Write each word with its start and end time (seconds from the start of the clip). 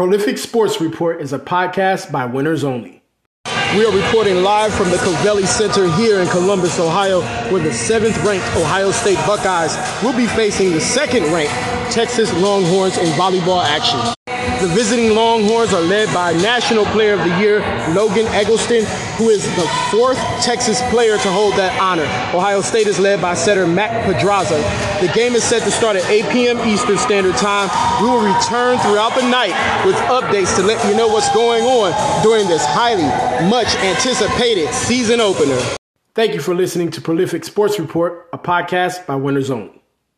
Prolific 0.00 0.38
Sports 0.38 0.80
Report 0.80 1.20
is 1.20 1.34
a 1.34 1.38
podcast 1.38 2.10
by 2.10 2.24
Winners 2.24 2.64
Only. 2.64 3.02
We 3.76 3.84
are 3.84 3.94
reporting 3.94 4.36
live 4.36 4.72
from 4.72 4.88
the 4.88 4.96
Covelli 4.96 5.44
Center 5.44 5.94
here 5.96 6.20
in 6.20 6.28
Columbus, 6.28 6.80
Ohio, 6.80 7.20
where 7.52 7.62
the 7.62 7.70
seventh 7.70 8.16
ranked 8.24 8.46
Ohio 8.56 8.92
State 8.92 9.18
Buckeyes 9.26 9.76
will 10.02 10.16
be 10.16 10.26
facing 10.26 10.72
the 10.72 10.80
second 10.80 11.24
ranked 11.24 11.52
Texas 11.92 12.32
Longhorns 12.40 12.96
in 12.96 13.04
volleyball 13.08 13.62
action. 13.62 14.00
The 14.66 14.72
visiting 14.74 15.14
Longhorns 15.14 15.74
are 15.74 15.82
led 15.82 16.12
by 16.14 16.32
National 16.32 16.86
Player 16.86 17.12
of 17.12 17.18
the 17.18 17.38
Year 17.38 17.58
Logan 17.94 18.24
Eggleston, 18.28 18.86
who 19.18 19.28
is 19.28 19.44
the 19.54 19.68
fourth 19.90 20.16
Texas 20.42 20.80
player 20.88 21.18
to 21.18 21.30
hold 21.30 21.52
that 21.56 21.78
honor. 21.78 22.04
Ohio 22.34 22.62
State 22.62 22.86
is 22.86 22.98
led 22.98 23.20
by 23.20 23.34
setter 23.34 23.66
Mac 23.66 23.90
Podraza. 24.06 24.89
The 25.00 25.08
game 25.14 25.34
is 25.34 25.42
set 25.42 25.62
to 25.62 25.70
start 25.70 25.96
at 25.96 26.04
8 26.10 26.30
p.m. 26.30 26.58
Eastern 26.68 26.98
Standard 26.98 27.34
Time. 27.36 27.70
We 28.02 28.10
will 28.10 28.20
return 28.20 28.78
throughout 28.80 29.14
the 29.14 29.26
night 29.30 29.54
with 29.86 29.96
updates 29.96 30.54
to 30.56 30.62
let 30.62 30.84
you 30.86 30.94
know 30.94 31.08
what's 31.08 31.32
going 31.32 31.64
on 31.64 32.22
during 32.22 32.46
this 32.48 32.64
highly 32.66 33.08
much 33.48 33.74
anticipated 33.76 34.68
season 34.74 35.20
opener. 35.20 35.58
Thank 36.14 36.34
you 36.34 36.40
for 36.40 36.54
listening 36.54 36.90
to 36.90 37.00
Prolific 37.00 37.44
Sports 37.44 37.78
Report, 37.78 38.28
a 38.34 38.38
podcast 38.38 39.06
by 39.06 39.16
Winners 39.16 39.50
Only. 39.50 39.79